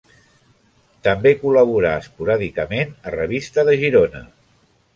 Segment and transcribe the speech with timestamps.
[1.07, 4.27] També col·laborà esporàdicament a Revista de Girona.